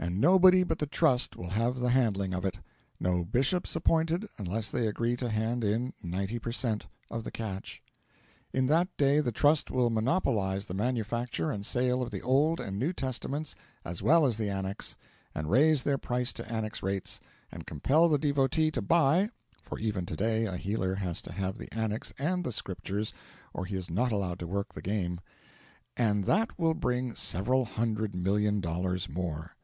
And 0.00 0.20
nobody 0.20 0.62
but 0.62 0.78
the 0.78 0.86
Trust 0.86 1.34
will 1.36 1.50
have 1.50 1.80
the 1.80 1.90
handling 1.90 2.32
of 2.32 2.44
it. 2.44 2.60
No 3.00 3.24
Bishops 3.24 3.74
appointed 3.74 4.28
unless 4.38 4.70
they 4.70 4.86
agree 4.86 5.16
to 5.16 5.28
hand 5.28 5.64
in 5.64 5.92
90 6.04 6.38
per 6.38 6.52
cent. 6.52 6.86
of 7.10 7.24
the 7.24 7.32
catch. 7.32 7.82
In 8.52 8.66
that 8.68 8.96
day 8.96 9.18
the 9.18 9.32
Trust 9.32 9.72
will 9.72 9.90
monopolise 9.90 10.66
the 10.66 10.72
manufacture 10.72 11.50
and 11.50 11.66
sale 11.66 12.00
of 12.00 12.12
the 12.12 12.22
Old 12.22 12.60
and 12.60 12.78
New 12.78 12.92
Testaments 12.92 13.56
as 13.84 14.00
well 14.00 14.24
as 14.24 14.36
the 14.38 14.48
Annex, 14.48 14.94
and 15.34 15.50
raise 15.50 15.82
their 15.82 15.98
price 15.98 16.32
to 16.34 16.48
Annex 16.50 16.80
rates, 16.80 17.18
and 17.50 17.66
compel 17.66 18.08
the 18.08 18.18
devotee 18.18 18.70
to 18.70 18.80
buy 18.80 19.30
(for 19.64 19.80
even 19.80 20.06
to 20.06 20.14
day 20.16 20.44
a 20.46 20.56
healer 20.56 20.94
has 20.94 21.20
to 21.22 21.32
have 21.32 21.58
the 21.58 21.70
Annex 21.74 22.12
and 22.20 22.44
the 22.44 22.52
Scriptures 22.52 23.12
or 23.52 23.64
he 23.64 23.74
is 23.74 23.90
not 23.90 24.12
allowed 24.12 24.38
to 24.38 24.46
work 24.46 24.74
the 24.74 24.80
game), 24.82 25.18
and 25.96 26.24
that 26.26 26.56
will 26.56 26.74
bring 26.74 27.16
several 27.16 27.64
hundred 27.64 28.14
million 28.14 28.60
dollars 28.60 29.08
more. 29.08 29.56